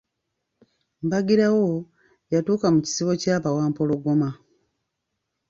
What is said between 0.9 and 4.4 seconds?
Mbagirawo, yatuuka mu kisibo kya bawampologoma.